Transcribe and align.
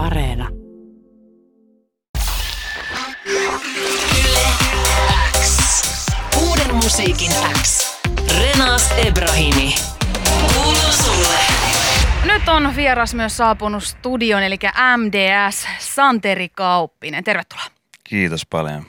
Areena. 0.00 0.48
Uuden 6.48 6.74
musiikin 6.74 7.30
X. 7.62 7.96
Renas 8.38 8.90
Ebrahimi. 9.06 9.74
Kuuluu 10.54 10.92
sulle. 11.04 11.38
Nyt 12.24 12.48
on 12.48 12.76
vieras 12.76 13.14
myös 13.14 13.36
saapunut 13.36 13.84
studion, 13.84 14.42
eli 14.42 14.58
MDS 14.96 15.66
Santeri 15.78 16.48
Kauppinen. 16.48 17.24
Tervetuloa. 17.24 17.79
Kiitos 18.10 18.46
paljon. 18.46 18.86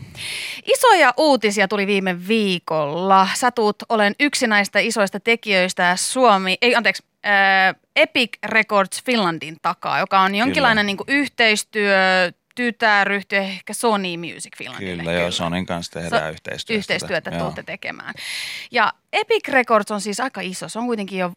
Isoja 0.66 1.14
uutisia 1.18 1.68
tuli 1.68 1.88
viime 1.88 2.28
viikolla. 2.28 3.28
Sä 3.34 3.52
tuut 3.52 3.76
olen 3.90 4.16
yksi 4.20 4.48
näistä 4.48 4.80
isoista 4.80 5.20
tekijöistä 5.20 5.96
Suomi, 5.96 6.58
ei 6.62 6.76
anteeksi, 6.76 7.04
äh, 7.26 7.76
Epic 7.96 8.30
Records 8.46 9.04
Finlandin 9.04 9.58
takaa, 9.62 10.00
joka 10.00 10.20
on 10.20 10.36
jonkinlainen 10.36 10.86
niin 10.86 10.98
yhteistyö, 11.08 12.32
tytäryhtiö, 12.56 13.42
ehkä 13.42 13.74
Sony 13.74 14.18
Music 14.18 14.58
Finlandille. 14.58 15.04
Kyllä, 15.04 15.12
joo, 15.20 15.32
Sonin 15.32 15.66
kanssa 15.66 15.92
tehdään 15.92 16.24
So- 16.24 16.30
yhteistyötä. 16.30 16.78
Yhteistyötä 16.78 17.30
Joo. 17.30 17.40
tuutte 17.40 17.64
tekemään. 17.64 18.14
Ja 18.72 18.94
Epic 19.14 19.48
Records 19.48 19.92
on 19.92 20.02
siis 20.02 20.20
aika 20.20 20.42
iso. 20.42 20.70
Se 20.70 20.80
on 20.80 20.86
kuitenkin 20.86 21.20
jo 21.20 21.34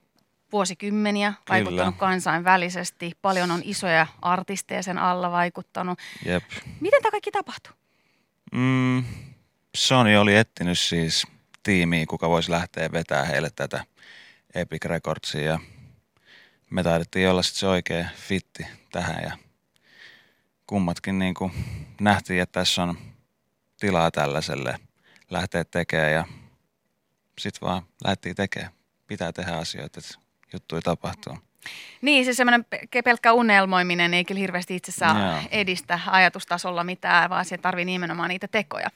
vuosikymmeniä 0.55 1.33
vaikuttanut 1.49 1.97
kansainvälisesti. 1.97 3.13
Paljon 3.23 3.51
on 3.51 3.61
isoja 3.65 4.07
artisteja 4.23 4.83
sen 4.83 4.99
alla 4.99 5.31
vaikuttanut. 5.31 5.99
Jep. 6.25 6.45
Miten 6.81 7.03
tämä 7.03 7.11
kaikki 7.11 7.31
tapahtui? 7.31 7.73
Mm, 8.53 9.05
Sony 9.77 10.17
oli 10.17 10.37
etsinyt 10.37 10.79
siis 10.79 11.27
tiimiä, 11.63 12.07
kuka 12.09 12.29
voisi 12.29 12.51
lähteä 12.51 12.93
vetämään 12.93 13.27
heille 13.27 13.51
tätä 13.51 13.85
Epic 14.55 14.85
Recordsia. 14.85 15.43
Ja 15.43 15.59
me 16.71 16.83
taidettiin 16.83 17.29
olla 17.29 17.43
sitten 17.43 17.61
se 17.61 17.67
oikea 17.67 18.09
fitti 18.17 18.67
tähän 18.93 19.23
ja 19.23 19.39
kummatkin 20.67 21.19
niin 21.19 21.35
kuin 21.35 21.53
nähtiin, 22.01 22.43
että 22.43 22.61
tässä 22.61 22.83
on 22.83 22.99
tilaa 23.81 24.11
tällaiselle 24.11 24.79
lähteä 25.31 25.65
tekemään 25.65 26.13
ja 26.13 26.25
sitten 27.39 27.69
vaan 27.69 27.83
lähdettiin 28.05 28.37
tekemään. 28.37 28.73
Pitää 29.07 29.33
tehdä 29.33 29.53
asioita, 29.53 30.01
että 30.01 30.24
juttuja 30.55 30.83
tapahtuu. 30.83 31.39
Niin, 32.03 32.25
se 32.25 32.35
semmoinen 32.35 32.65
pe- 32.65 33.03
pelkkä 33.05 33.33
unelmoiminen 33.33 34.15
ei 34.15 34.25
kyllä 34.25 34.39
hirveästi 34.39 34.77
itse 34.77 34.93
saa 34.93 35.19
Joo. 35.19 35.41
edistä 35.51 36.01
ajatustasolla 36.07 36.85
mitään, 36.85 37.31
vaan 37.31 37.45
se 37.45 37.59
tarvii 37.59 37.85
nimenomaan 37.85 38.29
niitä 38.29 38.49
tekoja. 38.49 38.91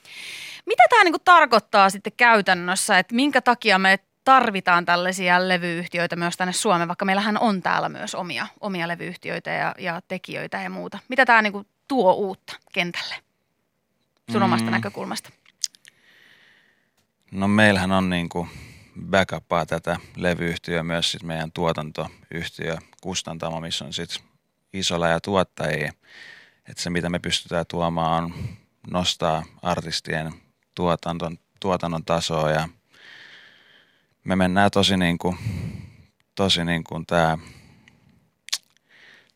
Mitä 0.65 0.83
tämä 0.89 1.03
niinku 1.03 1.19
tarkoittaa 1.19 1.89
sitten 1.89 2.13
käytännössä, 2.17 2.99
että 2.99 3.15
minkä 3.15 3.41
takia 3.41 3.79
me 3.79 3.99
tarvitaan 4.23 4.85
tällaisia 4.85 5.47
levyyhtiöitä 5.47 6.15
myös 6.15 6.37
tänne 6.37 6.53
Suomeen, 6.53 6.87
vaikka 6.87 7.05
meillähän 7.05 7.37
on 7.37 7.61
täällä 7.61 7.89
myös 7.89 8.15
omia, 8.15 8.47
omia 8.59 8.87
levyyhtiöitä 8.87 9.49
ja, 9.49 9.75
ja 9.79 10.01
tekijöitä 10.07 10.61
ja 10.61 10.69
muuta. 10.69 10.99
Mitä 11.07 11.25
tämä 11.25 11.41
niinku 11.41 11.65
tuo 11.87 12.13
uutta 12.13 12.55
kentälle 12.73 13.15
sun 14.31 14.43
omasta 14.43 14.65
Mm. 14.65 14.71
näkökulmasta? 14.71 15.29
No 17.31 17.47
meillähän 17.47 17.91
on 17.91 18.09
niin 18.09 18.29
kuin 18.99 19.11
backupaa 19.11 19.65
tätä 19.65 19.97
levyyhtiöä 20.15 20.83
myös 20.83 21.11
sit 21.11 21.23
meidän 21.23 21.51
tuotantoyhtiö 21.51 22.77
Kustantamo, 23.01 23.59
missä 23.59 23.85
on 23.85 23.93
sit 23.93 24.23
isolla 24.73 25.07
ja 25.07 25.19
tuottajia. 25.19 25.93
Että 26.69 26.83
se 26.83 26.89
mitä 26.89 27.09
me 27.09 27.19
pystytään 27.19 27.65
tuomaan 27.67 28.23
on 28.23 28.33
nostaa 28.91 29.43
artistien 29.61 30.33
tuotanton, 30.75 31.37
tuotannon 31.59 32.05
tasoa 32.05 32.51
ja 32.51 32.69
me 34.23 34.35
mennään 34.35 34.71
tosi 34.71 34.97
niin 34.97 35.17
kuin, 35.17 35.37
tosi 36.35 36.65
niin 36.65 36.83
kuin 36.83 37.05
tää 37.05 37.37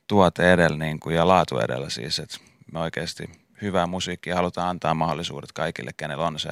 tuote 0.08 0.53
edellä 0.53 0.77
niin 0.77 1.00
kuin 1.00 1.16
ja 1.16 1.27
laatu 1.27 1.59
edellä 1.59 1.89
siis, 1.89 2.20
että 2.20 2.38
me 2.73 2.80
oikeasti 2.80 3.30
hyvää 3.61 3.88
musiikkia 3.88 4.36
halutaan 4.36 4.70
antaa 4.70 4.94
mahdollisuudet 4.94 5.52
kaikille, 5.52 5.92
kenellä 5.98 6.27
on 6.27 6.39
se 6.39 6.50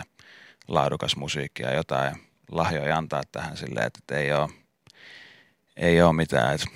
laadukas 0.67 1.15
musiikki 1.15 1.63
ja 1.63 1.73
jotain 1.73 2.30
lahjoja 2.51 2.97
antaa 2.97 3.21
tähän 3.31 3.57
silleen, 3.57 3.87
että 3.87 4.17
ei 4.17 4.33
ole, 4.33 4.49
ei 5.77 6.01
ole 6.01 6.13
mitään, 6.13 6.55
että 6.55 6.67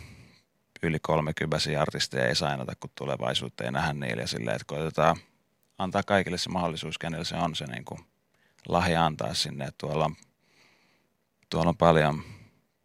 yli 0.84 1.00
30 1.02 1.82
artisteja 1.82 2.28
ei 2.28 2.36
sainata, 2.36 2.74
kun 2.80 2.90
tulevaisuutta 2.96 3.64
ei 3.64 3.72
nähdä 3.72 3.94
niillä 3.94 4.22
ja 4.22 4.28
silleen, 4.28 4.56
että 4.56 4.66
koitetaan 4.68 5.16
antaa 5.78 6.04
kaikille 6.04 6.38
se 6.38 6.50
mahdollisuus, 6.50 6.98
kenellä 6.98 7.26
se 7.26 7.36
on 7.36 7.56
se 7.56 7.66
niin 7.66 7.86
kuin 7.86 8.00
lahja 8.68 9.06
antaa 9.06 9.34
sinne, 9.34 9.66
että 9.66 9.78
tuolla 9.78 10.06
on, 10.06 10.16
tuolla 11.50 11.70
on 11.70 11.78
paljon 11.78 12.24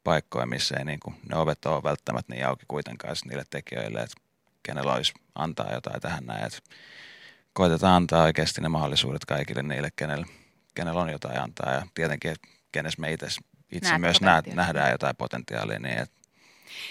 paikkoja, 0.04 0.46
missä 0.46 0.76
ei 0.78 0.84
niin 0.84 1.00
kuin, 1.00 1.16
ne 1.28 1.36
ovet 1.36 1.66
ole 1.66 1.82
välttämättä 1.82 2.34
niin 2.34 2.46
auki 2.46 2.64
kuitenkaan 2.68 3.16
niille 3.24 3.44
tekijöille, 3.50 4.00
että 4.00 4.20
kenellä 4.62 4.94
olisi 4.94 5.12
antaa 5.34 5.72
jotain 5.72 6.00
tähän 6.00 6.26
näin, 6.26 6.44
että 6.44 6.58
koitetaan 7.52 7.94
antaa 7.94 8.22
oikeasti 8.22 8.60
ne 8.60 8.68
mahdollisuudet 8.68 9.24
kaikille 9.24 9.62
niille, 9.62 9.88
kenellä, 9.96 10.26
kenellä 10.74 11.00
on 11.00 11.10
jotain 11.10 11.40
antaa. 11.40 11.72
Ja 11.72 11.86
tietenkin, 11.94 12.30
että 12.30 12.48
kenessä 12.72 13.00
me 13.00 13.12
itse, 13.12 13.26
itse 13.72 13.88
Näette 13.88 13.98
myös 13.98 14.20
näet, 14.20 14.54
nähdään 14.54 14.90
jotain 14.90 15.16
potentiaalia, 15.16 15.78
niin 15.78 15.98
että 15.98 16.16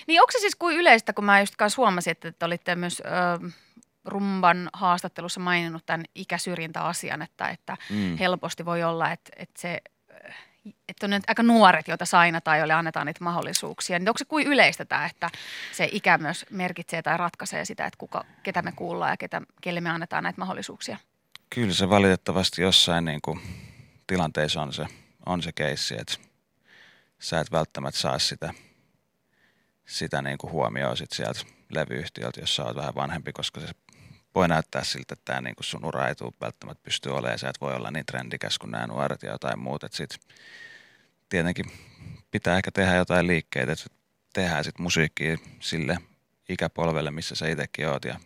Niin 0.07 0.21
onko 0.21 0.31
se 0.31 0.39
siis 0.39 0.55
kuin 0.55 0.77
yleistä, 0.77 1.13
kun 1.13 1.25
mä 1.25 1.39
just 1.39 1.55
kanssa 1.55 1.81
huomasin, 1.81 2.11
että 2.11 2.31
te 2.31 2.45
olitte 2.45 2.75
myös 2.75 3.01
ö, 3.05 3.49
Rumban 4.05 4.69
haastattelussa 4.73 5.39
maininnut 5.39 5.85
tämän 5.85 6.05
ikäsyrjintäasian, 6.15 7.21
että, 7.21 7.47
että 7.47 7.77
mm, 7.89 8.17
helposti 8.17 8.65
voi 8.65 8.83
olla, 8.83 9.11
että, 9.11 9.31
että 9.35 9.61
se 9.61 9.81
että 10.89 11.05
on 11.05 11.09
nyt 11.09 11.23
aika 11.27 11.43
nuoret, 11.43 11.87
joita 11.87 12.05
sainataan, 12.05 12.57
joille 12.57 12.73
annetaan 12.73 13.05
niitä 13.05 13.23
mahdollisuuksia. 13.23 13.99
Niin 13.99 14.09
onko 14.09 14.17
se 14.17 14.25
kuin 14.25 14.47
yleistä 14.47 14.85
tämä, 14.85 15.05
että 15.05 15.29
se 15.71 15.89
ikä 15.91 16.17
myös 16.17 16.45
merkitsee 16.49 17.01
tai 17.01 17.17
ratkaisee 17.17 17.65
sitä, 17.65 17.85
että 17.85 17.97
kuka, 17.97 18.25
ketä 18.43 18.61
me 18.61 18.71
kuullaan 18.71 19.11
ja 19.11 19.17
ketä, 19.17 19.41
kelle 19.61 19.81
me 19.81 19.89
annetaan 19.89 20.23
näitä 20.23 20.41
mahdollisuuksia? 20.41 20.97
kyllä 21.49 21.73
se 21.73 21.89
valitettavasti 21.89 22.61
jossain 22.61 23.05
niin 23.05 23.21
kuin, 23.21 23.41
tilanteessa 24.07 24.61
on 24.61 24.73
se, 24.73 24.85
on 25.29 25.43
se 25.43 25.51
keissi, 25.51 25.95
että 25.99 26.13
sä 27.19 27.39
et 27.39 27.51
välttämättä 27.51 27.99
saa 27.99 28.19
sitä, 28.19 28.53
sitä 29.85 30.21
niin 30.21 30.37
kuin 30.37 30.51
huomioon 30.51 30.97
sit 30.97 31.11
sieltä 31.11 31.39
levyyhtiöltä, 31.69 32.39
jos 32.39 32.55
sä 32.55 32.63
oot 32.63 32.75
vähän 32.75 32.95
vanhempi, 32.95 33.33
koska 33.33 33.59
se 33.59 33.67
voi 34.35 34.47
näyttää 34.47 34.83
siltä, 34.83 35.13
että 35.13 35.25
tämä 35.25 35.41
niin 35.41 35.55
kuin 35.55 35.65
sun 35.65 35.85
ura 35.85 36.07
ei 36.07 36.15
tule 36.15 36.31
välttämättä 36.41 36.83
pysty 36.83 37.09
olemaan, 37.09 37.39
sä 37.39 37.49
et 37.49 37.61
voi 37.61 37.75
olla 37.75 37.91
niin 37.91 38.05
trendikäs 38.05 38.59
kuin 38.59 38.71
nämä 38.71 38.87
nuoret 38.87 39.23
ja 39.23 39.31
jotain 39.31 39.59
muuta, 39.59 39.87
sit 39.91 40.19
tietenkin 41.29 41.65
pitää 42.31 42.57
ehkä 42.57 42.71
tehdä 42.71 42.95
jotain 42.95 43.27
liikkeitä, 43.27 43.71
että 43.71 43.85
tehdään 44.33 44.63
sitten 44.63 44.83
musiikkia 44.83 45.37
sille 45.59 45.97
ikäpolvelle, 46.49 47.11
missä 47.11 47.35
sä 47.35 47.47
itsekin 47.47 47.87
oot 47.87 48.05
ja 48.05 48.19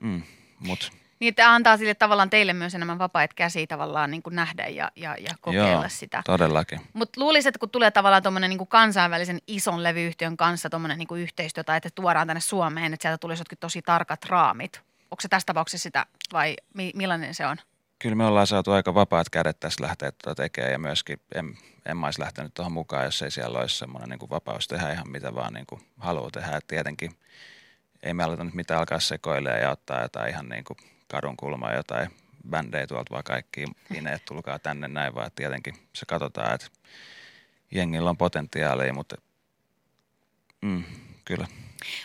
mm, 0.00 0.22
mut 0.58 1.01
Niin, 1.22 1.28
että 1.28 1.54
antaa 1.54 1.76
sille 1.76 1.94
tavallaan 1.94 2.30
teille 2.30 2.52
myös 2.52 2.74
enemmän 2.74 2.98
vapaita 2.98 3.34
käsiä 3.34 3.66
tavallaan 3.66 4.10
niin 4.10 4.22
kuin 4.22 4.36
nähdä 4.36 4.66
ja, 4.66 4.90
ja, 4.96 5.16
ja 5.18 5.34
kokeilla 5.40 5.70
Joo, 5.70 5.84
sitä. 5.88 6.22
todellakin. 6.26 6.80
Mutta 6.92 7.20
luulisin, 7.20 7.48
että 7.48 7.58
kun 7.58 7.70
tulee 7.70 7.90
tavallaan 7.90 8.22
tuommoinen 8.22 8.50
niin 8.50 8.66
kansainvälisen 8.68 9.38
ison 9.46 9.82
levyyhtiön 9.82 10.36
kanssa 10.36 10.70
tuommoinen 10.70 10.98
niin 10.98 11.18
yhteistyö 11.18 11.64
tai 11.64 11.76
että 11.76 11.88
tuodaan 11.94 12.26
tänne 12.26 12.40
Suomeen, 12.40 12.94
että 12.94 13.02
sieltä 13.02 13.18
tulisi 13.18 13.40
jotkin 13.40 13.58
tosi 13.58 13.82
tarkat 13.82 14.24
raamit. 14.24 14.80
Onko 15.10 15.20
se 15.20 15.28
tässä 15.28 15.46
tapauksessa 15.46 15.82
sitä 15.82 16.06
vai 16.32 16.56
mi- 16.74 16.92
millainen 16.94 17.34
se 17.34 17.46
on? 17.46 17.56
kyllä 17.98 18.16
me 18.16 18.26
ollaan 18.26 18.46
saatu 18.46 18.72
aika 18.72 18.94
vapaat 18.94 19.30
kädet 19.30 19.60
tässä 19.60 19.84
lähteä 19.84 20.12
tuota 20.24 20.42
tekemään 20.42 20.72
ja 20.72 20.78
myöskin 20.78 21.20
en, 21.34 21.56
en 21.86 21.96
mä 21.96 22.06
olisi 22.06 22.20
lähtenyt 22.20 22.54
tuohon 22.54 22.72
mukaan, 22.72 23.04
jos 23.04 23.22
ei 23.22 23.30
siellä 23.30 23.58
olisi 23.58 23.78
semmoinen 23.78 24.08
niin 24.08 24.18
kuin 24.18 24.30
vapaus 24.30 24.68
tehdä 24.68 24.92
ihan 24.92 25.10
mitä 25.10 25.34
vaan 25.34 25.52
niin 25.52 25.66
kuin 25.66 25.80
haluaa 25.98 26.30
tehdä. 26.30 26.56
Et 26.56 26.66
tietenkin 26.66 27.10
ei 28.02 28.14
me 28.14 28.24
aleta 28.24 28.44
nyt 28.44 28.54
mitään 28.54 28.80
alkaa 28.80 29.00
sekoilemaan 29.00 29.62
ja 29.62 29.70
ottaa 29.70 30.02
jotain 30.02 30.30
ihan 30.30 30.48
niin 30.48 30.64
kuin 30.64 30.76
kadun 31.12 31.36
kulmaa 31.36 31.72
jotain 31.74 32.08
bändejä 32.50 32.86
tuolta 32.86 33.10
vaan 33.10 33.24
kaikki 33.24 33.64
ineet, 33.94 34.24
tulkaa 34.24 34.58
tänne 34.58 34.88
näin, 34.88 35.14
vaan 35.14 35.30
tietenkin 35.36 35.74
se 35.92 36.06
katsotaan, 36.06 36.54
että 36.54 36.66
jengillä 37.70 38.10
on 38.10 38.16
potentiaalia, 38.16 38.92
mutta 38.92 39.16
mm, 40.62 40.84
kyllä. 41.24 41.46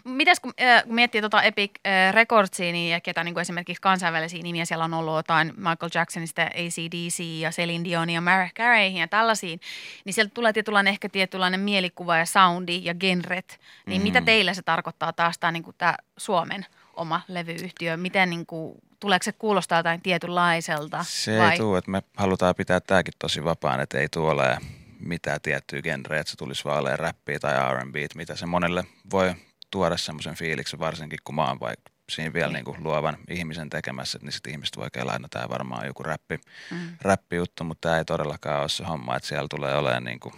Mitäs 0.04 0.40
kun, 0.40 0.54
äh, 0.62 0.84
kun 0.84 0.96
miettii 0.96 1.22
tuota 1.22 1.44
Epic 1.44 1.72
äh, 1.88 2.14
Recordsia 2.14 2.72
niin, 2.72 2.92
ja 2.92 3.02
ketä 3.02 3.24
niin 3.24 3.34
kuin 3.34 3.42
esimerkiksi 3.42 3.82
kansainvälisiä 3.82 4.44
nimiä 4.44 4.66
siellä 4.66 4.86
on 4.86 4.94
ollut 4.94 5.16
jotain 5.16 5.48
Michael 5.48 5.90
Jacksonista, 5.94 6.42
ACDC 6.42 7.20
ja 7.20 7.50
Celine 7.50 7.84
Dion 7.84 8.10
ja 8.10 8.22
Mariah 8.22 8.54
Careyhin 8.54 9.00
ja 9.00 9.08
tällaisiin, 9.08 9.60
niin 10.06 10.14
sieltä 10.14 10.32
tulee 10.34 10.54
tietynlainen 10.54 10.92
ehkä 10.92 11.10
tietynlainen 11.10 11.60
mielikuva 11.60 12.18
ja 12.18 12.26
soundi 12.26 12.82
ja 12.84 12.94
genret. 12.96 13.60
Niin 13.86 14.02
Mhm. 14.02 14.08
mitä 14.08 14.22
teillä 14.22 14.54
se 14.54 14.62
tarkoittaa 14.62 15.14
taas 15.14 15.38
tämä, 15.38 15.52
niin 15.52 15.64
kuin 15.64 15.76
tämä 15.78 15.96
Suomen 16.18 16.66
oma 16.98 17.22
levyyhtiö? 17.28 17.98
Miten 17.98 18.30
niin 18.30 18.46
kuin, 18.46 18.76
tuleeko 19.00 19.24
se 19.24 19.32
kuulostaa 19.32 19.80
jotain 19.80 20.02
tietynlaiselta? 20.02 21.06
Se 21.08 21.38
vai? 21.40 21.52
ei 21.52 21.58
tule, 21.58 21.78
että 21.78 21.92
me 21.92 22.04
halutaan 22.18 22.56
pitää 22.56 22.80
tämäkin 22.80 23.14
tosi 23.20 23.44
vapaan, 23.44 23.80
että 23.80 23.98
ei 24.00 24.10
tule 24.10 24.32
ole 24.32 24.58
mitään 25.00 25.42
tiettyä 25.42 25.82
genreä, 25.82 26.20
että 26.20 26.32
se 26.32 26.38
tulisi 26.38 26.66
vaan 26.66 26.80
olemaan 26.80 27.00
räppiä 27.00 27.40
tai 27.40 27.74
R&B, 27.74 27.96
mitä 28.16 28.36
se 28.36 28.46
monelle 28.46 28.84
voi 29.12 29.36
tuoda 29.72 29.98
semmoisen 29.98 30.36
fiiliksen, 30.36 30.80
varsinkin 30.80 31.20
kun 31.24 31.36
mä 31.36 31.48
oon 31.48 31.60
vaikka 31.60 31.92
siinä 32.12 32.34
vielä 32.34 32.54
niin 32.54 32.66
kuin 32.66 32.84
luovan 32.84 33.18
ihmisen 33.30 33.70
tekemässä, 33.70 34.20
niin 34.22 34.32
sitten 34.32 34.52
ihmiset 34.52 34.78
voi 34.78 34.88
kelaa, 34.94 35.20
no 35.20 35.28
tämä 35.28 35.50
varmaan 35.50 35.82
on 35.82 35.88
joku 35.88 36.04
räppi, 36.04 36.40
Mm. 36.72 36.78
räppijuttu, 37.02 37.64
mutta 37.64 37.88
tämä 37.88 37.98
ei 37.98 38.06
todellakaan 38.06 38.62
ole 38.62 38.70
se 38.70 38.84
homma, 38.84 39.16
että 39.16 39.28
siellä 39.30 39.48
tulee 39.48 39.76
olemaan 39.78 40.04
niin 40.04 40.20
kuin 40.20 40.34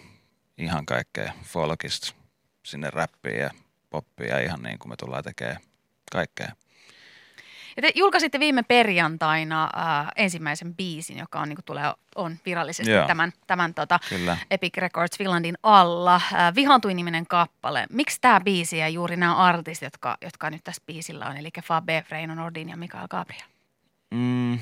ihan 0.57 0.85
kaikkea 0.85 1.33
folkista 1.43 2.13
sinne 2.65 2.89
räppiin 2.89 3.39
ja 3.39 3.49
poppia 3.89 4.27
ja 4.27 4.39
ihan 4.39 4.61
niin 4.63 4.79
kuin 4.79 4.89
me 4.89 4.95
tullaan 4.95 5.23
tekemään 5.23 5.57
kaikkea. 6.11 6.51
Ja 7.79 7.81
te 7.81 7.91
julkaisitte 7.95 8.39
viime 8.39 8.63
perjantaina 8.63 9.63
äh, 9.63 10.07
ensimmäisen 10.15 10.75
biisin, 10.75 11.17
joka 11.17 11.39
on, 11.39 11.49
niin 11.49 11.57
tulee, 11.65 11.93
on 12.15 12.37
virallisesti 12.45 12.91
Joo. 12.91 13.07
tämän, 13.07 13.31
tämän 13.47 13.73
tota, 13.73 13.99
Kyllä. 14.09 14.37
Epic 14.51 14.77
Records 14.77 15.17
Finlandin 15.17 15.57
alla. 15.63 16.15
Äh, 16.15 16.55
Vihantui-niminen 16.55 17.27
kappale. 17.27 17.85
Miksi 17.89 18.17
tämä 18.21 18.41
biisi 18.41 18.77
ja 18.77 18.89
juuri 18.89 19.17
nämä 19.17 19.35
artistit, 19.35 19.85
jotka, 19.85 20.17
jotka 20.21 20.49
nyt 20.49 20.63
tässä 20.63 20.83
biisillä 20.85 21.25
on, 21.25 21.37
eli 21.37 21.49
Fabe, 21.63 22.03
Freino 22.07 22.35
Nordin 22.35 22.69
ja 22.69 22.77
Mikael 22.77 23.07
Gabriel? 23.07 23.47
Mm. 24.11 24.59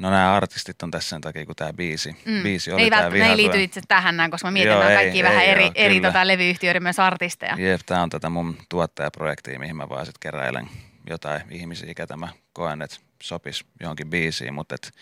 No 0.00 0.10
nämä 0.10 0.34
artistit 0.34 0.82
on 0.82 0.90
tässä 0.90 1.08
sen 1.08 1.20
takia, 1.20 1.46
kun 1.46 1.56
tämä 1.56 1.72
biisi, 1.72 2.16
mm. 2.26 2.42
biisi 2.42 2.72
oli 2.72 2.82
ei, 2.82 2.90
tämä 2.90 3.08
ne 3.08 3.26
ei 3.26 3.36
liity 3.36 3.62
itse 3.62 3.80
tähän 3.88 4.16
näin, 4.16 4.30
koska 4.30 4.48
mä 4.48 4.52
mietin, 4.52 4.72
Joo, 4.72 4.80
että 4.82 4.90
ei- 4.90 4.96
kaikki 4.96 5.18
ei 5.18 5.24
vähän 5.24 5.44
eri, 5.44 5.64
oo, 5.64 5.70
eri 5.74 5.94
kyllä. 5.94 6.08
tota, 6.08 6.26
levyyhtiöiden 6.26 6.82
myös 6.82 6.98
artisteja. 6.98 7.56
Jep, 7.58 7.80
tämä 7.86 8.02
on 8.02 8.10
tätä 8.10 8.30
mun 8.30 8.56
tuottajaprojektia, 8.68 9.58
mihin 9.58 9.76
mä 9.76 9.88
vaan 9.88 10.06
sit 10.06 10.18
keräilen 10.18 10.68
jotain 11.10 11.42
ihmisiä, 11.50 11.94
ketä 11.94 12.16
mä 12.16 12.28
koen, 12.52 12.82
että 12.82 12.96
sopis 13.22 13.64
johonkin 13.80 14.10
biisiin, 14.10 14.54
mutta 14.54 14.74
et, 14.74 14.92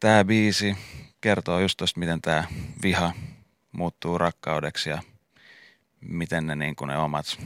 tämä 0.00 0.24
biisi 0.24 0.76
kertoo 1.20 1.60
just 1.60 1.76
tosta, 1.76 2.00
miten 2.00 2.22
tämä 2.22 2.44
viha 2.82 3.12
muuttuu 3.72 4.18
rakkaudeksi 4.18 4.90
ja 4.90 5.02
miten 6.00 6.46
ne, 6.46 6.56
niin 6.56 6.74
ne 6.86 6.98
omat, 6.98 7.38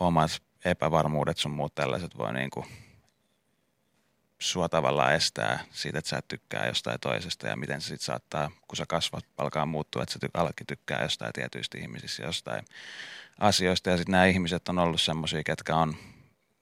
omat 0.00 0.42
epävarmuudet 0.64 1.38
sun 1.38 1.52
muut 1.52 1.74
tällaiset 1.74 2.18
voi 2.18 2.32
niin 2.32 2.50
kuin 2.50 2.66
sua 4.44 4.68
tavallaan 4.68 5.14
estää 5.14 5.64
siitä, 5.72 5.98
että 5.98 6.08
sä 6.08 6.18
et 6.18 6.28
tykkää 6.28 6.66
jostain 6.66 7.00
toisesta 7.00 7.48
ja 7.48 7.56
miten 7.56 7.80
se 7.80 7.88
sitten 7.88 8.04
saattaa, 8.04 8.50
kun 8.68 8.76
sä 8.76 8.86
kasvat, 8.88 9.24
alkaa 9.38 9.66
muuttua, 9.66 10.02
että 10.02 10.12
sä 10.12 10.18
ty- 10.26 10.30
alatkin 10.34 10.66
tykkää 10.66 11.02
jostain 11.02 11.32
tietyistä 11.32 11.78
ihmisistä 11.78 12.22
jostain 12.22 12.64
asioista. 13.40 13.90
Ja 13.90 13.96
sitten 13.96 14.12
nämä 14.12 14.24
ihmiset 14.24 14.68
on 14.68 14.78
ollut 14.78 15.00
semmoisia, 15.00 15.42
ketkä 15.44 15.76
on 15.76 15.96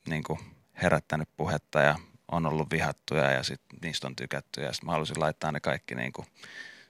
niin 0.09 0.23
kuin 0.23 0.39
herättänyt 0.83 1.29
puhetta 1.37 1.81
ja 1.81 1.95
on 2.33 2.47
ollut 2.47 2.71
vihattuja 2.71 3.31
ja 3.31 3.43
sitten 3.43 3.79
niistä 3.83 4.07
on 4.07 4.17
tykätty. 4.17 4.61
Ja 4.61 4.73
sitten 4.73 4.87
mä 4.87 4.93
halusin 4.93 5.21
laittaa 5.21 5.53
ne 5.53 5.61
kaikki 5.61 5.95
niin 5.95 6.13
kuin 6.13 6.27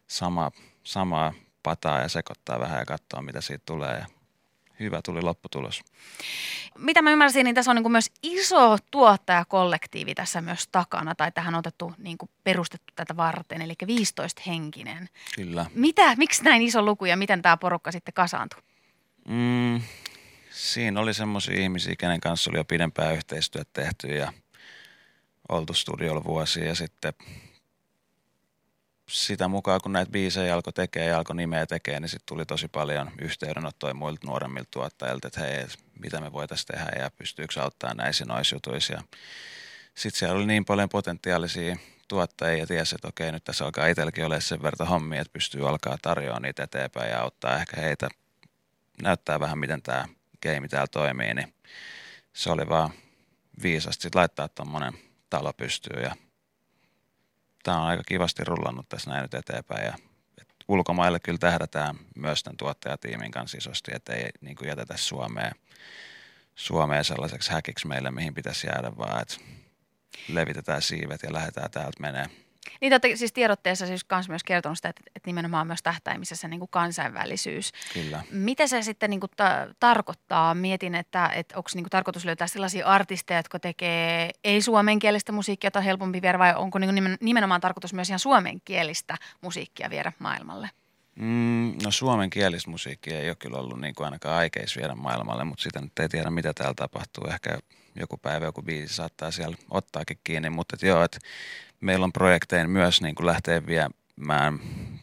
sama, 0.06 0.50
samaa 0.84 1.32
pataa 1.62 2.00
ja 2.00 2.08
sekoittaa 2.08 2.60
vähän 2.60 2.78
ja 2.78 2.86
katsoa, 2.86 3.22
mitä 3.22 3.40
siitä 3.40 3.62
tulee. 3.66 3.98
Ja 3.98 4.06
hyvä 4.82 5.00
tuli 5.04 5.22
lopputulos. 5.22 5.82
Mitä 6.78 7.02
mä 7.02 7.10
ymmärsin, 7.10 7.44
niin 7.44 7.54
tässä 7.54 7.70
on 7.70 7.74
niin 7.74 7.84
kuin 7.84 7.92
myös 7.92 8.10
iso 8.22 8.78
tuottajakollektiivi 8.90 10.14
tässä 10.14 10.40
myös 10.40 10.68
takana, 10.72 11.14
tai 11.14 11.32
tähän 11.32 11.54
on 11.54 11.58
otettu 11.58 11.94
niin 11.98 12.18
kuin 12.18 12.30
perustettu 12.44 12.92
tätä 12.96 13.16
varten, 13.16 13.62
eli 13.62 13.74
15 13.86 14.42
henkinen. 14.46 15.08
Kyllä. 15.34 15.66
Mitä, 15.74 16.16
miksi 16.16 16.44
näin 16.44 16.62
iso 16.62 16.82
luku 16.82 17.04
ja 17.04 17.16
miten 17.16 17.42
tämä 17.42 17.56
porukka 17.56 17.92
sitten 17.92 18.14
kasaantui? 18.14 18.62
Mm, 19.28 19.80
siinä 20.50 21.00
oli 21.00 21.14
semmoisia 21.14 21.60
ihmisiä, 21.60 21.94
kenen 21.98 22.20
kanssa 22.20 22.50
oli 22.50 22.58
jo 22.58 22.64
pidempään 22.64 23.14
yhteistyötä 23.14 23.70
tehty 23.72 24.08
ja 24.08 24.32
oltu 25.48 25.74
studiolla 25.74 26.24
vuosia 26.24 26.64
ja 26.64 26.74
sitten 26.74 27.12
sitä 29.08 29.48
mukaan, 29.48 29.80
kun 29.80 29.92
näitä 29.92 30.12
biisejä 30.12 30.54
alkoi 30.54 30.72
tekemään 30.72 31.10
ja 31.10 31.18
alkoi 31.18 31.36
nimeä 31.36 31.66
tekemään, 31.66 32.02
niin 32.02 32.08
sitten 32.08 32.26
tuli 32.26 32.46
tosi 32.46 32.68
paljon 32.68 33.10
yhteydenottoja 33.20 33.94
muilta 33.94 34.26
nuoremmilta 34.26 34.68
tuottajilta, 34.70 35.28
että 35.28 35.40
hei, 35.40 35.66
mitä 35.98 36.20
me 36.20 36.32
voitaisiin 36.32 36.66
tehdä 36.66 37.02
ja 37.02 37.10
pystyykö 37.18 37.62
auttaa 37.62 37.94
näissä 37.94 38.24
noissa 38.24 38.56
jutuissa. 38.56 39.02
Sitten 39.94 40.18
siellä 40.18 40.36
oli 40.36 40.46
niin 40.46 40.64
paljon 40.64 40.88
potentiaalisia 40.88 41.76
tuottajia 42.08 42.58
ja 42.58 42.66
tiesi, 42.66 42.94
että 42.94 43.08
okei, 43.08 43.32
nyt 43.32 43.44
tässä 43.44 43.64
alkaa 43.64 43.86
itselläkin 43.86 44.24
olla 44.24 44.40
sen 44.40 44.62
verran 44.62 44.88
hommia, 44.88 45.20
että 45.20 45.32
pystyy 45.32 45.68
alkaa 45.68 45.98
tarjoamaan 46.02 46.42
niitä 46.42 46.62
eteenpäin 46.62 47.10
ja 47.10 47.20
auttaa 47.20 47.56
ehkä 47.56 47.80
heitä 47.80 48.08
näyttää 49.02 49.40
vähän, 49.40 49.58
miten 49.58 49.82
tämä 49.82 50.08
game 50.42 50.68
täällä 50.68 50.86
toimii, 50.86 51.34
niin 51.34 51.54
se 52.32 52.50
oli 52.50 52.68
vaan 52.68 52.90
viisasti 53.62 54.08
laittaa 54.14 54.48
tuommoinen 54.48 54.92
talo 55.30 55.52
pystyyn 55.52 56.02
ja 56.02 56.16
tämä 57.62 57.80
on 57.80 57.86
aika 57.86 58.02
kivasti 58.06 58.44
rullannut 58.44 58.88
tässä 58.88 59.10
näin 59.10 59.22
nyt 59.22 59.34
eteenpäin 59.34 59.84
ja 59.84 59.94
et 60.40 60.48
ulkomaille 60.68 61.20
kyllä 61.20 61.38
tähdätään 61.38 61.96
myös 62.16 62.42
tämän 62.42 62.56
tuottajatiimin 62.56 63.30
kanssa 63.30 63.58
isosti, 63.58 63.90
että 63.94 64.12
ei 64.12 64.30
niin 64.40 64.56
kuin 64.56 64.68
jätetä 64.68 64.96
Suomeen, 64.96 65.52
Suomeen 66.54 67.04
sellaiseksi 67.04 67.52
häkiksi 67.52 67.86
meille, 67.86 68.10
mihin 68.10 68.34
pitäisi 68.34 68.66
jäädä, 68.66 68.96
vaan 68.96 69.22
että 69.22 69.36
levitetään 70.28 70.82
siivet 70.82 71.22
ja 71.22 71.32
lähdetään 71.32 71.70
täältä 71.70 72.00
menee. 72.00 72.26
Niin 72.80 72.90
te 72.90 72.94
olette 72.94 73.16
siis 73.16 73.32
tiedotteessa 73.32 73.86
siis 73.86 74.04
kans 74.04 74.28
myös 74.28 74.44
kertonut 74.44 74.78
sitä, 74.78 74.88
että, 74.88 75.02
että 75.16 75.28
nimenomaan 75.28 75.66
myös 75.66 75.82
tähtäimissä 75.82 76.36
se 76.36 76.48
niin 76.48 76.60
kuin 76.60 76.68
kansainvälisyys. 76.70 77.72
Kyllä. 77.92 78.22
Mitä 78.30 78.66
se 78.66 78.82
sitten 78.82 79.10
niin 79.10 79.20
kuin 79.20 79.30
ta- 79.36 79.66
tarkoittaa? 79.80 80.54
Mietin, 80.54 80.94
että, 80.94 81.26
että 81.28 81.56
onko 81.56 81.70
niin 81.74 81.84
kuin 81.84 81.90
tarkoitus 81.90 82.24
löytää 82.24 82.46
sellaisia 82.46 82.86
artisteja, 82.86 83.38
jotka 83.38 83.58
tekee 83.58 84.30
ei-suomenkielistä 84.44 85.32
musiikkia, 85.32 85.66
jota 85.66 85.78
on 85.78 85.84
helpompi 85.84 86.22
viedä, 86.22 86.38
vai 86.38 86.54
onko 86.54 86.78
niin 86.78 86.94
kuin 86.94 87.16
nimenomaan 87.20 87.60
tarkoitus 87.60 87.94
myös 87.94 88.08
ihan 88.08 88.18
suomenkielistä 88.18 89.16
musiikkia 89.40 89.90
viedä 89.90 90.12
maailmalle? 90.18 90.70
Mm, 91.14 91.74
no 91.82 91.90
suomenkielistä 91.90 92.70
musiikkia 92.70 93.20
ei 93.20 93.28
ole 93.28 93.36
kyllä 93.36 93.58
ollut 93.58 93.80
niin 93.80 93.94
kuin 93.94 94.04
ainakaan 94.04 94.36
aikeis 94.36 94.76
viedä 94.76 94.94
maailmalle, 94.94 95.44
mutta 95.44 95.62
sitä 95.62 95.80
nyt 95.80 95.98
ei 95.98 96.08
tiedä, 96.08 96.30
mitä 96.30 96.54
täällä 96.54 96.74
tapahtuu. 96.74 97.26
Ehkä 97.26 97.58
joku 97.96 98.16
päivä 98.16 98.44
joku 98.44 98.62
biisi 98.62 98.94
saattaa 98.94 99.30
siellä 99.30 99.56
ottaakin 99.70 100.18
kiinni, 100.24 100.50
mutta 100.50 100.76
et 100.76 100.82
joo, 100.82 101.02
et 101.02 101.18
meillä 101.82 102.04
on 102.04 102.12
projektein 102.12 102.70
myös 102.70 103.00
niin 103.00 103.14
kuin 103.14 103.26
lähteä 103.26 103.66
viemään 103.66 104.60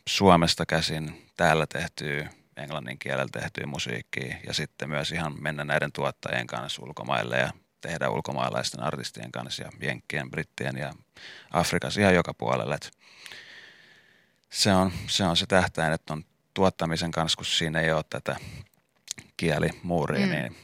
Suomesta 0.08 0.66
käsin 0.66 1.28
täällä 1.38 1.68
tehtyä 1.68 2.30
englannin 2.58 3.00
kielellä 3.00 3.42
tehtyä 3.42 3.66
musiikkia 3.66 4.36
ja 4.48 4.54
sitten 4.54 4.90
myös 4.90 5.12
ihan 5.12 5.42
mennä 5.42 5.64
näiden 5.64 5.92
tuottajien 5.92 6.48
kanssa 6.48 6.82
ulkomaille 6.86 7.38
ja 7.38 7.52
tehdä 7.82 8.10
ulkomaalaisten 8.10 8.84
artistien 8.84 9.32
kanssa 9.32 9.64
ja 9.64 9.70
jenkkien, 9.82 10.32
brittien 10.32 10.78
ja 10.78 10.94
Afrikassa 11.52 12.02
ihan 12.02 12.16
joka 12.16 12.34
puolella. 12.34 12.76
Et 12.76 12.92
se 14.50 14.74
on, 14.74 14.92
se 15.08 15.24
on 15.24 15.38
se 15.38 15.46
tähtäin, 15.46 15.94
että 15.94 16.14
on 16.14 16.26
tuottamisen 16.54 17.12
kanssa, 17.12 17.38
kun 17.38 17.46
siinä 17.46 17.80
ei 17.82 17.92
ole 17.92 18.04
tätä 18.10 18.36
kielimuuria, 19.38 20.26
mm. 20.26 20.32
niin 20.32 20.56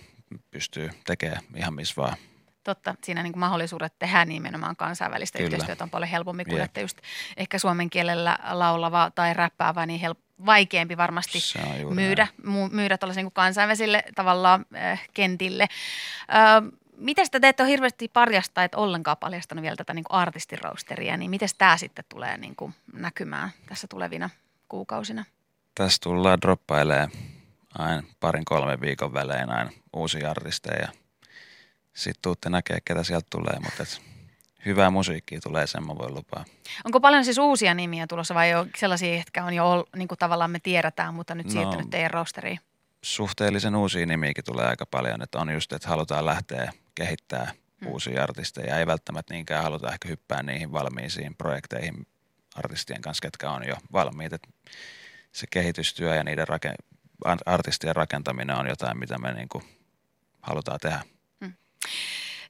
pystyy 0.51 0.89
tekemään 1.05 1.41
ihan 1.55 1.73
missä 1.73 1.93
vaan. 1.97 2.17
Totta, 2.65 2.95
siinä 3.03 3.23
niin 3.23 3.33
kuin 3.33 3.39
mahdollisuudet 3.39 3.93
tehdä 3.99 4.25
nimenomaan 4.25 4.75
kansainvälistä 4.75 5.37
Kyllä. 5.37 5.45
yhteistyötä 5.45 5.83
on 5.83 5.89
paljon 5.89 6.09
helpompi 6.09 6.45
kuin 6.45 6.57
Jep. 6.57 6.65
että 6.65 6.81
just 6.81 6.97
ehkä 7.37 7.59
suomen 7.59 7.89
kielellä 7.89 8.39
laulava 8.51 9.11
tai 9.15 9.33
räppäävä, 9.33 9.85
niin 9.85 10.01
help- 10.01 10.45
vaikeampi 10.45 10.97
varmasti 10.97 11.39
myydä, 11.93 12.27
näin. 12.43 12.75
myydä 12.75 12.97
tällaisen 12.97 13.21
niin 13.21 13.25
kuin 13.31 13.43
kansainvälisille 13.43 14.03
tavallaan 14.15 14.65
äh, 14.75 15.07
kentille. 15.13 15.67
Ö, 16.29 16.77
miten 16.97 17.25
sitä 17.25 17.39
te 17.39 17.47
ette 17.49 17.63
ole 17.63 17.69
hirveästi 17.69 18.07
paljasta, 18.07 18.63
että 18.63 18.77
ollenkaan 18.77 19.17
paljastanut 19.17 19.61
vielä 19.61 19.75
tätä 19.75 19.93
niin 19.93 20.03
kuin 20.03 20.19
artistiroosteria, 20.19 21.17
niin 21.17 21.29
miten 21.29 21.49
tämä 21.57 21.77
sitten 21.77 22.05
tulee 22.09 22.37
niin 22.37 22.55
kuin 22.55 22.73
näkymään 22.93 23.49
tässä 23.65 23.87
tulevina 23.87 24.29
kuukausina? 24.69 25.25
Tässä 25.75 25.97
tullaan 26.03 26.41
droppailemaan 26.41 27.11
aina 27.77 28.03
parin 28.19 28.45
kolmen 28.45 28.81
viikon 28.81 29.13
välein 29.13 29.49
aina 29.49 29.71
uusia 29.93 30.31
artisteja. 30.31 30.89
Sitten 31.95 32.21
tuutte 32.21 32.49
näkee, 32.49 32.77
ketä 32.85 33.03
sieltä 33.03 33.27
tulee, 33.29 33.59
mutta 33.59 33.83
et 33.83 34.01
hyvää 34.65 34.89
musiikkia 34.89 35.39
tulee, 35.43 35.67
sen 35.67 35.83
mä 35.87 35.95
voin 35.97 36.13
lupaa. 36.13 36.45
Onko 36.85 36.99
paljon 36.99 37.25
siis 37.25 37.37
uusia 37.37 37.73
nimiä 37.73 38.07
tulossa 38.07 38.35
vai 38.35 38.49
jo 38.49 38.65
sellaisia, 38.77 39.17
jotka 39.17 39.43
on 39.43 39.53
jo 39.53 39.85
niin 39.95 40.07
kuin 40.07 40.17
tavallaan 40.17 40.51
me 40.51 40.59
tiedetään, 40.59 41.13
mutta 41.13 41.35
nyt 41.35 41.45
No. 41.45 41.51
siirtynyt 41.51 41.89
teidän 41.89 42.11
roosteriin? 42.11 42.59
Suhteellisen 43.01 43.75
uusia 43.75 44.05
nimiäkin 44.05 44.43
tulee 44.43 44.65
aika 44.67 44.85
paljon, 44.85 45.21
että 45.21 45.39
on 45.39 45.49
just, 45.53 45.73
että 45.73 45.87
halutaan 45.89 46.25
lähteä 46.25 46.71
kehittää 46.95 47.51
Hmm. 47.81 47.91
uusia 47.91 48.23
artisteja. 48.23 48.77
Ei 48.79 48.87
välttämättä 48.87 49.33
niinkään 49.33 49.63
haluta 49.63 49.91
ehkä 49.93 50.07
hyppää 50.07 50.43
niihin 50.43 50.71
valmiisiin 50.71 51.35
projekteihin 51.35 52.07
artistien 52.55 53.01
kanssa, 53.01 53.21
ketkä 53.21 53.51
on 53.51 53.67
jo 53.67 53.75
valmiit. 53.93 54.33
Et 54.33 54.47
se 55.31 55.47
kehitystyö 55.51 56.15
ja 56.15 56.23
niiden 56.23 56.47
rake- 56.47 57.35
artistien 57.45 57.95
rakentaminen 57.95 58.55
on 58.55 58.67
jotain, 58.67 58.99
mitä 58.99 59.17
me 59.17 59.33
niinku 59.33 59.63
halutaan 60.41 60.79
tehdä. 60.81 60.99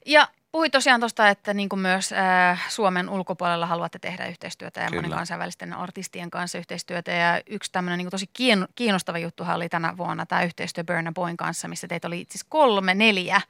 Ja 0.06 0.28
puhuit 0.52 0.72
tosiaan 0.72 1.00
tuosta, 1.00 1.28
että 1.28 1.54
niin 1.54 1.68
kuin 1.68 1.80
myös 1.80 2.12
äh, 2.12 2.68
Suomen 2.68 3.08
ulkopuolella 3.08 3.66
haluatte 3.66 3.98
tehdä 3.98 4.26
yhteistyötä 4.26 4.80
ja 4.80 4.86
Kyllä. 4.86 5.02
monen 5.02 5.16
kansainvälisten 5.16 5.72
artistien 5.72 6.30
kanssa 6.30 6.58
yhteistyötä. 6.58 7.12
Ja 7.12 7.40
yksi 7.46 7.72
tämmöinen 7.72 7.98
niin 7.98 8.10
tosi 8.10 8.26
kien- 8.32 8.68
kiinnostava 8.74 9.18
juttuhan 9.18 9.56
oli 9.56 9.68
tänä 9.68 9.96
vuonna 9.96 10.26
tämä 10.26 10.42
yhteistyö 10.42 10.84
Burna 10.84 11.12
Boyn 11.12 11.36
kanssa, 11.36 11.68
missä 11.68 11.88
teitä 11.88 12.08
oli 12.08 12.26
siis 12.30 12.44
kolme, 12.48 12.94
neljä, 12.94 13.40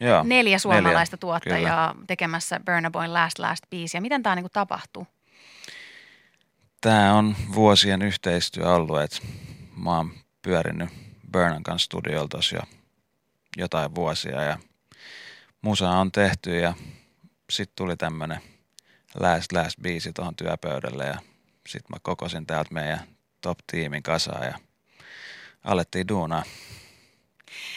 Joo, 0.00 0.22
neljä 0.22 0.58
suomalaista 0.58 1.16
neljä, 1.16 1.20
tuottajaa 1.20 1.94
tekemässä 2.06 2.60
Burna 2.66 2.90
Boyn 2.90 3.14
Last 3.14 3.38
Last 3.38 3.64
biisiä. 3.70 4.00
Miten 4.00 4.22
tämä 4.22 4.34
niin 4.34 4.42
kuin 4.42 4.52
tapahtuu? 4.52 5.06
Tämä 6.80 7.14
on 7.14 7.36
vuosien 7.54 8.02
yhteistyö 8.02 8.74
ollut, 8.74 9.00
että 9.00 9.18
mä 9.76 9.96
oon 9.96 10.10
pyörinyt 10.42 10.88
Burnan 11.32 11.62
kanssa 11.62 11.84
studiolta 11.84 12.38
jo 12.54 12.60
jotain 13.56 13.94
vuosia 13.94 14.42
ja 14.42 14.58
musa 15.68 15.90
on 15.90 16.12
tehty 16.12 16.58
ja 16.58 16.74
sitten 17.50 17.76
tuli 17.76 17.96
tämmönen 17.96 18.40
last 19.20 19.52
last 19.52 19.80
biisi 19.82 20.12
tuohon 20.12 20.36
työpöydälle 20.36 21.04
ja 21.06 21.18
sitten 21.66 21.94
mä 21.94 21.96
kokosin 22.02 22.46
täältä 22.46 22.74
meidän 22.74 23.00
top-tiimin 23.40 24.02
kasaan 24.02 24.46
ja 24.46 24.58
alettiin 25.64 26.08
duunaa. 26.08 26.42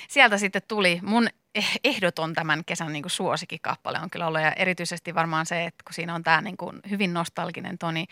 sieltä 0.10 0.38
sitten 0.38 0.62
tuli 0.68 1.00
mun 1.04 1.28
eh- 1.60 1.80
ehdoton 1.84 2.34
tämän 2.34 2.66
kesän 2.66 2.94
niin 2.94 3.04
kuin 3.04 3.12
suosikkikappale 3.12 4.00
on 4.00 4.10
kyllä 4.10 4.28
ollut 4.28 4.42
ja 4.42 4.54
erityisesti 4.54 5.16
varmaan 5.16 5.46
se, 5.46 5.66
että 5.66 5.84
kun 5.84 5.94
siinä 5.94 6.16
on 6.16 6.24
tämä 6.24 6.42
niin 6.42 6.58
kuin 6.58 6.80
hyvin 6.90 7.14
nostalginen 7.14 7.78
Tony 7.78 8.06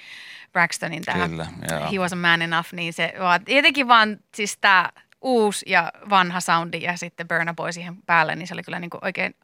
Braxtonin 0.51 1.03
tämä 1.03 1.27
Kyllä, 1.27 1.47
joo. 1.71 1.91
He 1.91 1.97
Was 1.97 2.13
a 2.13 2.15
Man 2.15 2.41
Enough, 2.41 2.73
niin 2.73 2.93
se 2.93 3.13
vaan, 3.19 3.41
jotenkin 3.47 3.87
vaan 3.87 4.17
siis 4.35 4.57
tämä 4.61 4.89
uusi 5.21 5.65
ja 5.69 5.91
vanha 6.09 6.39
soundi 6.39 6.81
ja 6.81 6.97
sitten 6.97 7.27
Burna 7.27 7.53
Boy 7.53 7.71
siihen 7.71 7.97
päälle, 8.05 8.35
niin 8.35 8.47
se 8.47 8.53
oli 8.53 8.63
kyllä 8.63 8.79
niin 8.79 8.89
kuin 8.89 9.05
oikein 9.05 9.35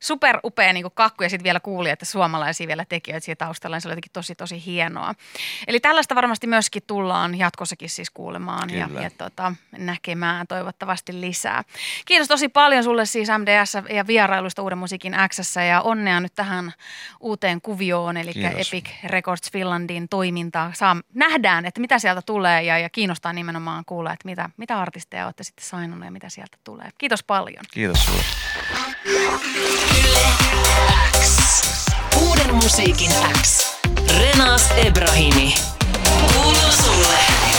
super 0.00 0.40
upea 0.44 0.72
niin 0.72 0.82
kuin 0.82 0.92
kakku 0.94 1.22
ja 1.22 1.30
sitten 1.30 1.44
vielä 1.44 1.60
kuuli, 1.60 1.90
että 1.90 2.04
suomalaisia 2.04 2.66
vielä 2.66 2.84
tekijöitä 2.84 3.24
siellä 3.24 3.36
taustalla, 3.36 3.76
niin 3.76 3.82
se 3.82 3.88
oli 3.88 3.92
jotenkin 3.92 4.12
tosi 4.12 4.34
tosi 4.34 4.66
hienoa. 4.66 5.14
Eli 5.66 5.80
tällaista 5.80 6.14
varmasti 6.14 6.46
myöskin 6.46 6.82
tullaan 6.86 7.38
jatkossakin 7.38 7.90
siis 7.90 8.10
kuulemaan 8.10 8.70
ja, 8.70 8.86
Kyllä. 8.88 9.02
ja 9.02 9.10
tota, 9.18 9.52
näkemään 9.78 10.46
toivottavasti 10.46 11.20
lisää. 11.20 11.64
Kiitos 12.06 12.28
tosi 12.28 12.48
paljon 12.48 12.84
sulle 12.84 13.06
siis 13.06 13.28
MDS 13.28 13.74
ja 13.94 14.06
vierailusta 14.06 14.62
Uuden 14.62 14.78
musiikin 14.78 15.14
Xssä 15.28 15.62
ja 15.62 15.80
onnea 15.80 16.20
nyt 16.20 16.34
tähän 16.34 16.72
uuteen 17.20 17.60
kuvioon, 17.60 18.16
eli 18.16 18.32
Kiitos. 18.32 18.68
Epic 18.68 18.90
Records 19.04 19.50
Finlandin 19.52 20.08
toimintaa. 20.08 20.70
Saa, 20.74 20.96
nähdään, 21.14 21.66
että 21.66 21.80
mitä 21.80 21.98
sieltä 21.98 22.22
tulee 22.22 22.62
ja, 22.62 22.78
ja 22.78 22.90
kiinnostaa 22.90 23.32
nimenomaan 23.32 23.84
kuulla, 23.86 24.12
että 24.12 24.28
mitä, 24.28 24.50
mitä 24.56 24.76
artisteja 25.04 25.24
olette 25.24 25.44
sitten 25.44 25.66
sainunut 25.66 26.04
ja 26.04 26.10
mitä 26.10 26.28
sieltä 26.28 26.56
tulee. 26.64 26.90
Kiitos 26.98 27.22
paljon. 27.22 27.64
Kiitos 27.72 28.04
sulle. 28.04 28.24
Uuden 32.16 32.54
musiikin 32.54 33.10
X. 33.42 33.76
Renas 34.18 34.70
Ebrahimi. 34.70 35.54
Kuuluu 36.32 36.72
sulle. 36.82 37.53